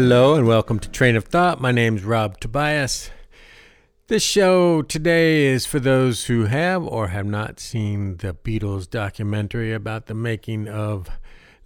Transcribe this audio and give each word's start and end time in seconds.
Hello 0.00 0.36
and 0.36 0.46
welcome 0.46 0.78
to 0.78 0.88
Train 0.88 1.16
of 1.16 1.24
Thought. 1.24 1.60
My 1.60 1.72
name's 1.72 2.04
Rob 2.04 2.38
Tobias. 2.38 3.10
This 4.06 4.22
show 4.22 4.80
today 4.82 5.46
is 5.46 5.66
for 5.66 5.80
those 5.80 6.26
who 6.26 6.44
have 6.44 6.86
or 6.86 7.08
have 7.08 7.26
not 7.26 7.58
seen 7.58 8.18
the 8.18 8.32
Beatles 8.32 8.88
documentary 8.88 9.72
about 9.72 10.06
the 10.06 10.14
making 10.14 10.68
of 10.68 11.08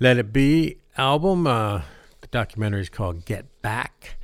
Let 0.01 0.17
It 0.17 0.33
Be 0.33 0.79
album. 0.97 1.47
Uh, 1.47 1.83
the 2.23 2.27
documentary 2.29 2.81
is 2.81 2.89
called 2.89 3.27
Get 3.27 3.45
Back, 3.61 4.17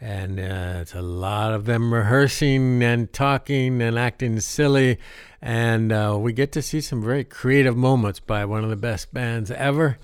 and 0.00 0.40
uh, 0.40 0.80
it's 0.80 0.96
a 0.96 1.00
lot 1.00 1.54
of 1.54 1.64
them 1.64 1.94
rehearsing 1.94 2.82
and 2.82 3.12
talking 3.12 3.80
and 3.80 3.96
acting 3.96 4.40
silly. 4.40 4.98
And 5.40 5.92
uh, 5.92 6.16
we 6.18 6.32
get 6.32 6.50
to 6.50 6.62
see 6.62 6.80
some 6.80 7.00
very 7.00 7.22
creative 7.22 7.76
moments 7.76 8.18
by 8.18 8.44
one 8.44 8.64
of 8.64 8.70
the 8.70 8.76
best 8.76 9.14
bands 9.14 9.52
ever. 9.52 9.98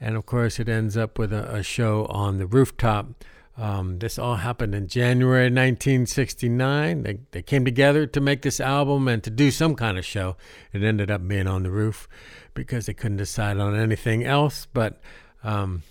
And 0.00 0.16
of 0.16 0.26
course, 0.26 0.58
it 0.58 0.68
ends 0.68 0.96
up 0.96 1.18
with 1.18 1.32
a, 1.32 1.56
a 1.56 1.62
show 1.62 2.06
on 2.06 2.38
the 2.38 2.46
rooftop 2.46 3.24
um, 3.58 3.98
this 3.98 4.20
all 4.20 4.36
happened 4.36 4.72
in 4.72 4.86
January 4.86 5.46
1969. 5.46 7.02
They, 7.02 7.18
they 7.32 7.42
came 7.42 7.64
together 7.64 8.06
to 8.06 8.20
make 8.20 8.42
this 8.42 8.60
album 8.60 9.08
and 9.08 9.22
to 9.24 9.30
do 9.30 9.50
some 9.50 9.74
kind 9.74 9.98
of 9.98 10.06
show. 10.06 10.36
It 10.72 10.84
ended 10.84 11.10
up 11.10 11.26
being 11.26 11.48
on 11.48 11.64
the 11.64 11.70
roof 11.70 12.08
because 12.54 12.86
they 12.86 12.94
couldn't 12.94 13.16
decide 13.16 13.58
on 13.58 13.74
anything 13.74 14.24
else. 14.24 14.68
But 14.72 15.00
um, 15.42 15.82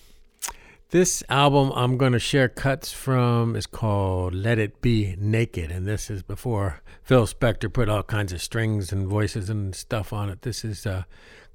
this 0.91 1.23
album 1.27 1.73
I'm 1.75 1.97
going 1.97 2.13
to 2.13 2.19
share 2.19 2.47
cuts 2.47 2.93
from 2.93 3.57
is 3.57 3.65
called 3.65 4.33
Let 4.33 4.59
It 4.59 4.81
Be 4.81 5.17
Naked. 5.19 5.69
And 5.69 5.85
this 5.85 6.09
is 6.09 6.23
before 6.23 6.81
Phil 7.03 7.27
Spector 7.27 7.71
put 7.71 7.89
all 7.89 8.03
kinds 8.03 8.31
of 8.31 8.41
strings 8.41 8.93
and 8.93 9.09
voices 9.09 9.49
and 9.49 9.75
stuff 9.75 10.13
on 10.13 10.29
it. 10.29 10.43
This 10.43 10.63
is 10.63 10.85
uh, 10.85 11.03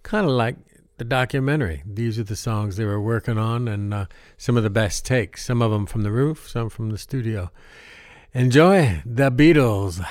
kind 0.03 0.27
of 0.27 0.33
like 0.33 0.57
the 0.99 1.05
documentary. 1.05 1.83
These 1.87 2.19
are 2.19 2.25
the 2.25 2.37
songs 2.37 2.77
they 2.77 2.85
were 2.85 3.01
working 3.01 3.39
on 3.39 3.69
and 3.69 3.93
uh, 3.93 4.07
some 4.37 4.57
of 4.57 4.63
the 4.63 4.71
best 4.71 5.05
takes, 5.05 5.45
some 5.45 5.63
of 5.63 5.71
them 5.71 5.87
from 5.87 6.03
the 6.03 6.13
roof, 6.13 6.49
some 6.49 6.69
from 6.69 6.91
the 6.91 6.99
studio. 6.99 7.51
Enjoy 8.35 9.03
the 9.05 9.31
Beatles. 9.31 10.05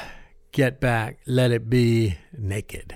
Get 0.52 0.80
back, 0.80 1.20
let 1.26 1.52
it 1.52 1.70
be 1.70 2.18
naked. 2.38 2.96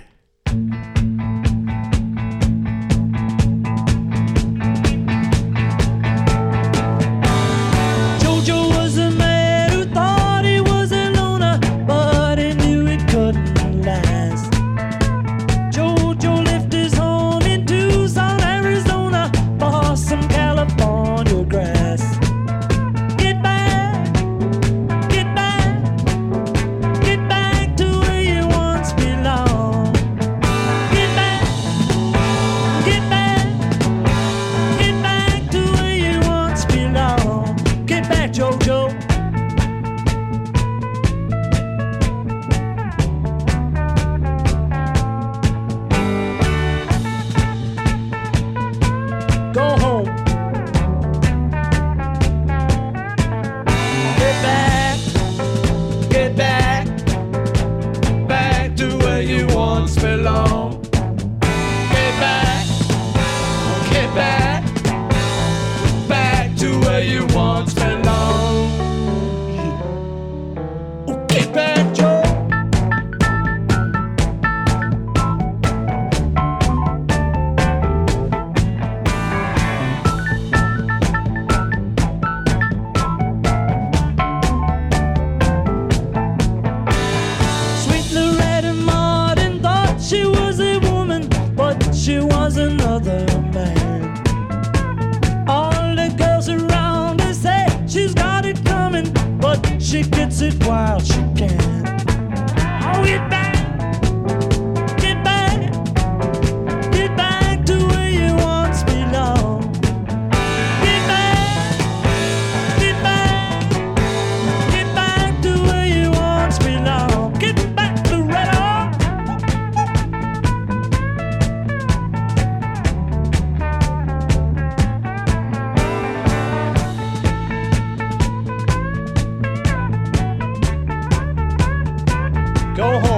go 132.76 133.00
home. 133.00 133.15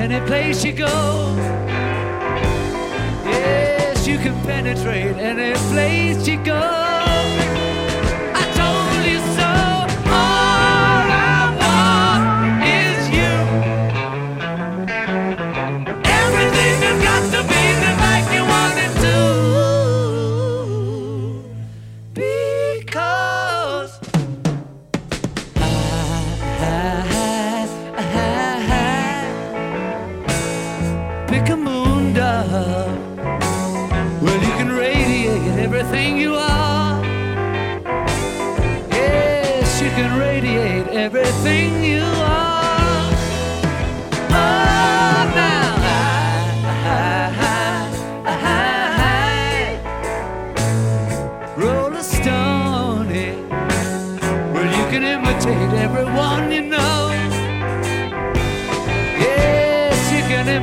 Well, 0.00 0.08
you 0.64 0.72
go. 0.72 0.86
Yes, 3.26 4.06
you 4.06 4.16
can 4.16 4.34
penetrate 4.46 5.14
any 5.18 5.52
place 5.68 6.26
you 6.26 6.42
are. 6.42 6.89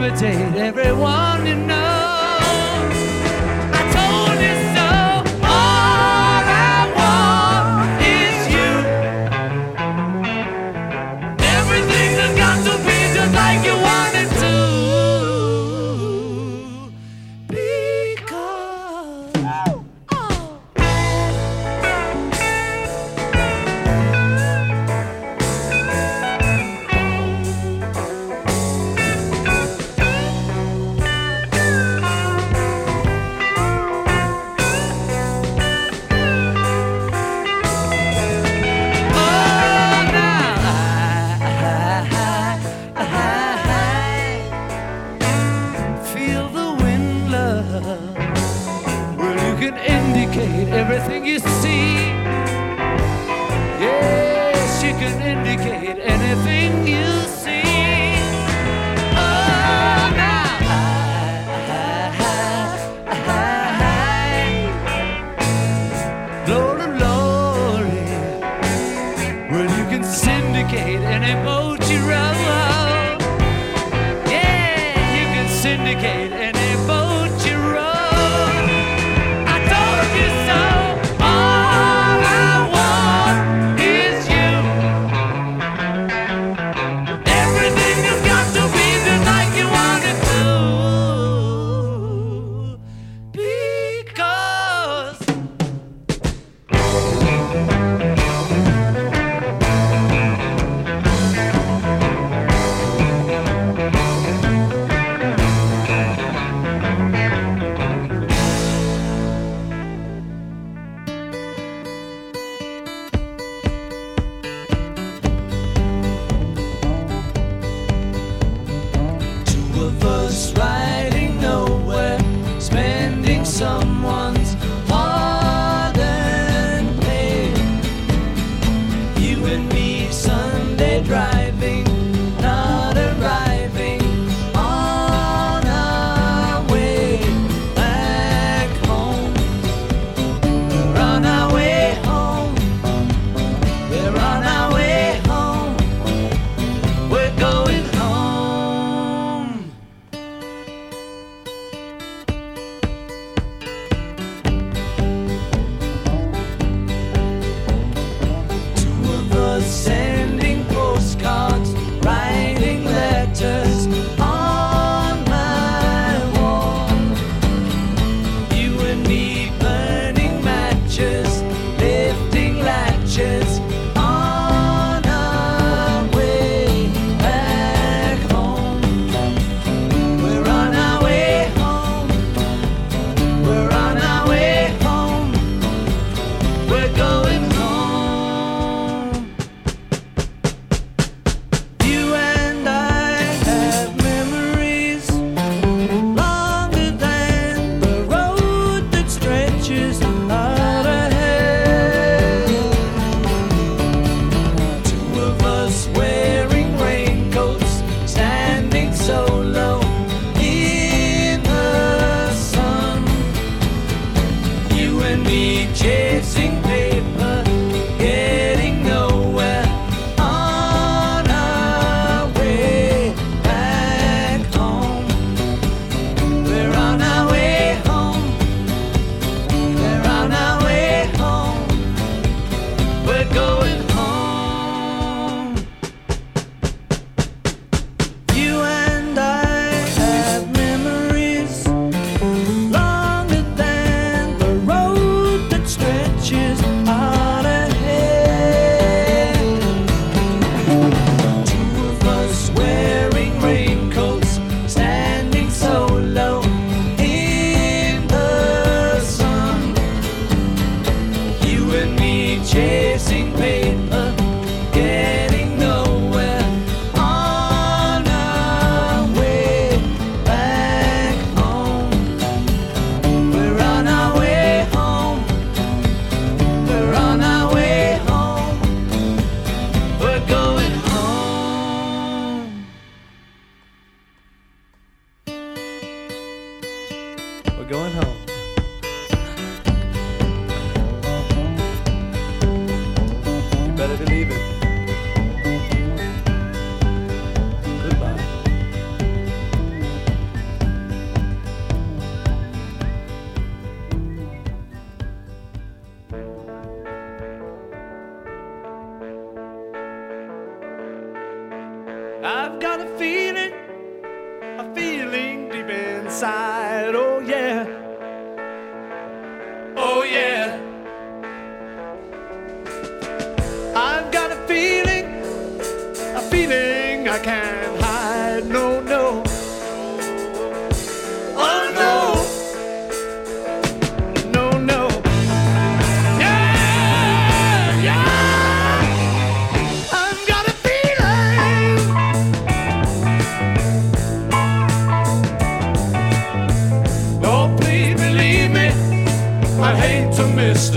Everyone 0.09 1.45
you 1.45 1.55
know. 1.55 1.76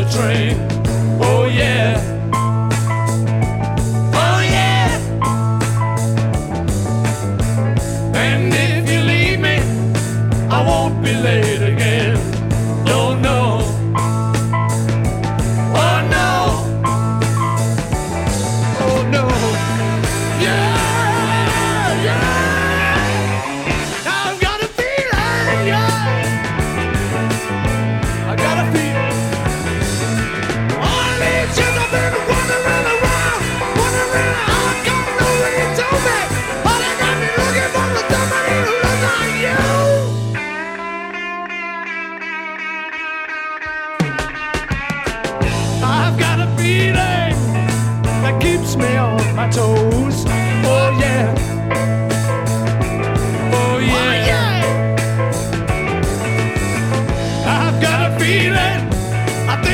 The 0.03 0.11
train. 0.11 0.90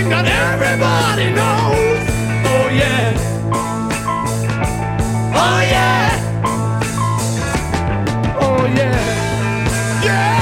I 0.06 0.08
think 0.08 0.25
that 0.25 0.52
everybody 0.54 1.30
knows. 1.32 1.98
Oh 2.46 2.68
yeah. 2.70 3.10
Oh 5.34 5.60
yeah. 5.75 6.46
Oh 8.40 8.66
yeah. 8.78 9.02
Yeah. 10.04 10.40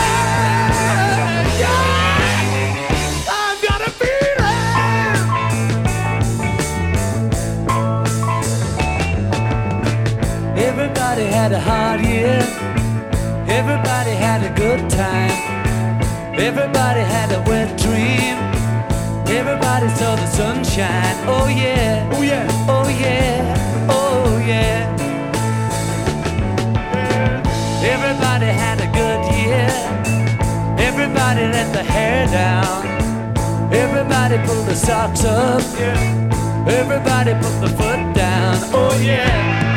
Yeah. 1.62 3.30
I've 3.30 3.60
got 3.62 3.80
a 3.80 3.90
feeling. 4.00 4.66
Everybody 10.58 11.24
had 11.24 11.52
a 11.52 11.60
hard 11.60 12.00
year. 12.02 12.42
Everybody 13.48 14.10
had 14.10 14.42
a 14.44 14.50
good 14.54 14.90
time. 14.90 15.32
Everybody 16.38 17.00
had 17.00 17.32
a 17.32 17.40
wet 17.48 17.78
dream. 17.78 18.43
Everybody 19.34 19.88
saw 19.88 20.14
the 20.14 20.26
sunshine. 20.26 21.16
Oh 21.26 21.48
yeah. 21.48 22.08
Oh 22.12 22.22
yeah. 22.22 22.46
Oh 22.68 22.88
yeah. 22.88 23.88
Oh 23.90 24.38
yeah. 24.38 24.86
Everybody 27.82 28.46
had 28.46 28.78
a 28.80 28.86
good 29.00 29.20
year. 29.34 29.68
Everybody 30.78 31.42
let 31.56 31.72
the 31.72 31.82
hair 31.82 32.28
down. 32.28 32.86
Everybody 33.74 34.36
pulled 34.46 34.66
the 34.66 34.76
socks 34.76 35.24
up. 35.24 35.62
Yeah. 35.80 36.68
Everybody 36.68 37.32
put 37.34 37.60
the 37.60 37.70
foot 37.76 38.14
down. 38.14 38.56
Oh 38.72 38.96
yeah. 39.02 39.73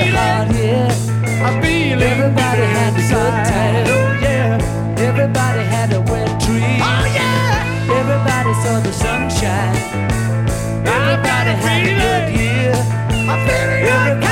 A 0.00 0.04
feeling. 0.04 1.12
I 1.42 1.60
feel 1.60 2.02
Everybody 2.02 2.62
had 2.62 2.94
a 2.94 3.02
good 3.12 3.34
time. 3.52 3.86
Oh 3.88 4.18
yeah. 4.22 4.98
Everybody 4.98 5.62
had 5.74 5.92
a 5.92 6.00
wet 6.00 6.40
dream. 6.40 6.80
Oh 6.80 7.04
yeah. 7.18 7.98
Everybody 8.00 8.52
saw 8.62 8.80
the 8.80 8.92
sunshine. 8.92 9.76
Everybody 10.86 11.52
had 11.64 11.82
a 11.82 11.94
good 12.02 12.26
year. 12.40 12.74
Everybody 13.28 13.86
had 13.88 14.22
the 14.22 14.31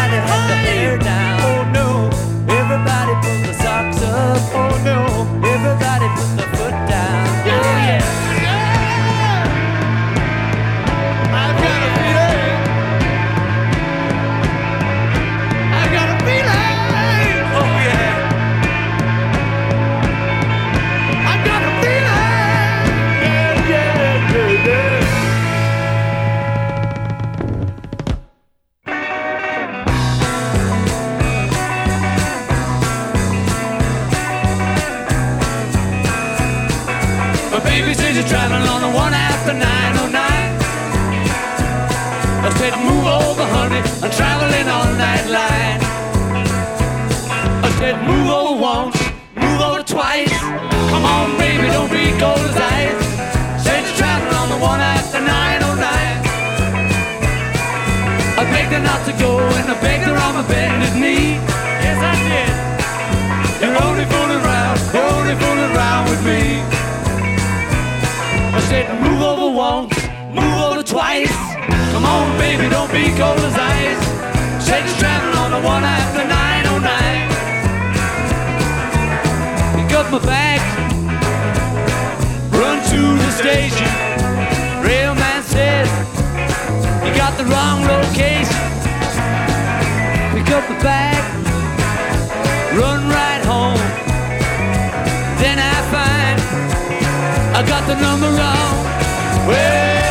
cold 73.50 73.58
as. 73.58 73.98
Said 74.64 74.84
you're 74.86 74.98
traveling 74.98 75.36
on 75.38 75.50
the 75.50 75.60
one 75.66 75.82
after 75.84 76.24
909. 76.24 77.28
Pick 79.76 79.92
up 79.96 80.10
my 80.12 80.18
bag, 80.18 80.60
run 82.52 82.82
to 82.90 83.00
the 83.24 83.30
station. 83.30 83.88
Railman 84.84 85.42
said, 85.42 85.86
you 87.04 87.12
got 87.14 87.36
the 87.36 87.44
wrong 87.44 87.84
location. 87.86 88.60
Pick 90.34 90.50
up 90.54 90.66
the 90.68 90.74
bag, 90.82 91.22
run 92.78 93.08
right 93.08 93.44
home. 93.44 93.80
Then 95.40 95.58
I 95.58 95.82
find 95.94 96.40
I 97.56 97.62
got 97.66 97.86
the 97.86 97.94
number 97.94 98.28
wrong. 98.28 98.86
Well, 99.48 100.09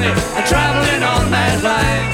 honey. 0.00 0.20
I'm 0.36 0.46
traveling 0.46 1.02
on 1.02 1.30
that 1.30 1.62
line. 1.62 2.04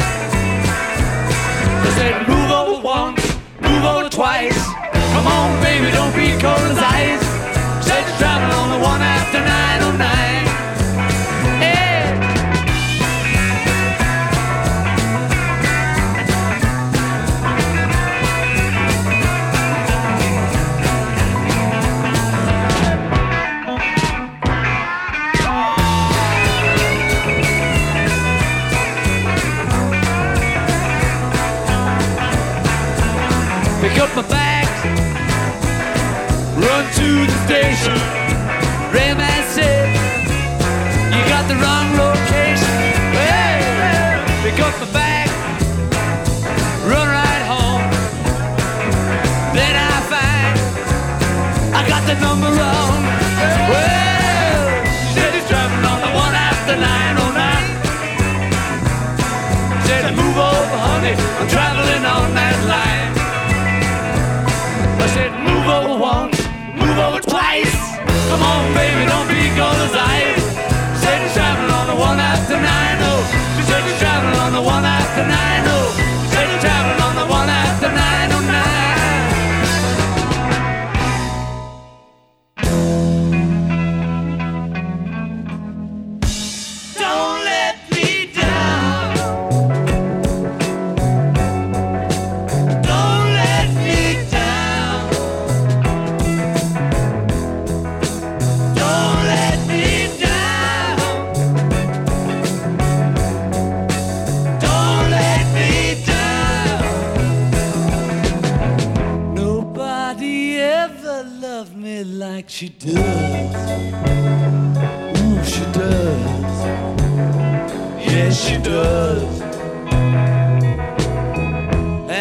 I 1.83 1.91
said, 1.97 2.29
move 2.29 2.51
over 2.51 2.83
once, 2.83 3.23
move 3.61 3.85
over 3.85 4.09
twice. 4.09 4.59
Come 5.15 5.27
on, 5.27 5.63
baby, 5.63 5.91
don't 5.93 6.15
be 6.15 6.31
cold 6.41 6.59
as 6.73 6.79
ice. 6.79 7.23
Said 7.87 8.07
you're 8.07 8.19
traveling 8.19 8.53
on 8.59 8.69
the 8.79 8.85
one 8.85 9.01
after 9.01 9.39
909. 9.39 9.66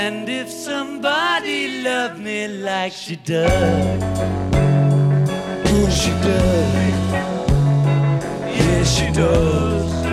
And 0.06 0.30
if 0.30 0.52
somebody 0.52 1.82
loved 1.82 2.20
me 2.20 2.48
like 2.48 2.94
she 2.94 3.16
does, 3.16 4.04
and 4.54 5.92
she 5.92 6.12
does, 6.22 7.12
yes, 8.54 8.66
yeah, 8.68 8.84
she 8.84 9.12
does. 9.12 10.05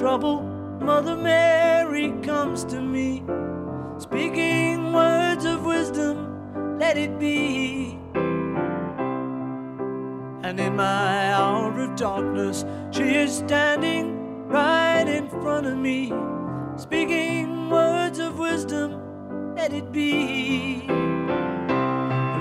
Trouble, 0.00 0.40
Mother 0.80 1.14
Mary 1.14 2.10
comes 2.22 2.64
to 2.64 2.80
me, 2.80 3.22
speaking 3.98 4.94
words 4.94 5.44
of 5.44 5.66
wisdom, 5.66 6.78
let 6.78 6.96
it 6.96 7.18
be. 7.18 7.98
And 10.42 10.58
in 10.58 10.74
my 10.74 11.34
hour 11.34 11.78
of 11.78 11.96
darkness, 11.96 12.64
she 12.90 13.14
is 13.14 13.36
standing 13.36 14.48
right 14.48 15.06
in 15.06 15.28
front 15.28 15.66
of 15.66 15.76
me, 15.76 16.14
speaking 16.78 17.68
words 17.68 18.18
of 18.18 18.38
wisdom, 18.38 19.54
let 19.54 19.74
it 19.74 19.92
be. 19.92 20.86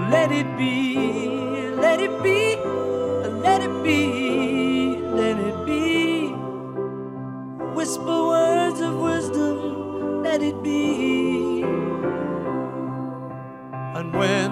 Let 0.10 0.32
it 0.32 0.48
be, 0.58 0.89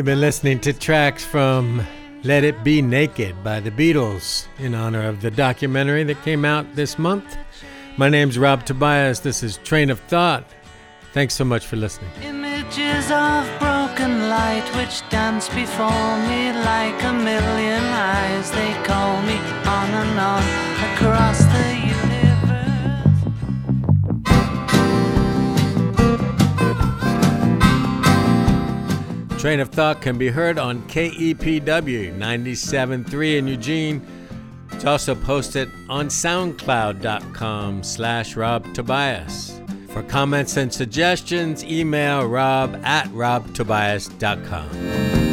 You've 0.00 0.06
been 0.06 0.18
listening 0.22 0.60
to 0.60 0.72
tracks 0.72 1.26
from 1.26 1.86
Let 2.24 2.42
It 2.42 2.64
Be 2.64 2.80
Naked 2.80 3.44
by 3.44 3.60
the 3.60 3.70
Beatles 3.70 4.46
in 4.58 4.74
honor 4.74 5.06
of 5.06 5.20
the 5.20 5.30
documentary 5.30 6.04
that 6.04 6.22
came 6.22 6.46
out 6.46 6.74
this 6.74 6.98
month. 6.98 7.36
My 7.98 8.08
name's 8.08 8.38
Rob 8.38 8.64
Tobias. 8.64 9.20
This 9.20 9.42
is 9.42 9.58
Train 9.58 9.90
of 9.90 10.00
Thought. 10.00 10.46
Thanks 11.12 11.34
so 11.34 11.44
much 11.44 11.66
for 11.66 11.76
listening. 11.76 12.08
Images 12.22 13.10
of 13.10 13.44
broken 13.58 14.30
light 14.30 14.64
which 14.74 15.06
dance 15.10 15.50
before 15.50 16.16
me 16.30 16.50
like 16.64 17.02
a 17.02 17.12
million 17.12 17.84
eyes. 17.84 18.50
They 18.52 18.72
call 18.84 19.20
me 19.20 19.36
on 19.68 19.90
and 19.90 20.18
on 20.18 20.42
across 20.94 21.49
Train 29.40 29.60
of 29.60 29.70
Thought 29.70 30.02
can 30.02 30.18
be 30.18 30.28
heard 30.28 30.58
on 30.58 30.82
KEPW 30.82 32.14
97.3 32.14 33.38
in 33.38 33.48
Eugene. 33.48 34.06
It's 34.70 34.84
also 34.84 35.14
posted 35.14 35.70
on 35.88 36.08
soundcloud.com 36.08 37.82
slash 37.82 38.36
Rob 38.36 38.74
Tobias. 38.74 39.58
For 39.88 40.02
comments 40.02 40.58
and 40.58 40.70
suggestions, 40.70 41.64
email 41.64 42.26
rob 42.26 42.78
at 42.84 43.06
robtobias.com. 43.06 45.29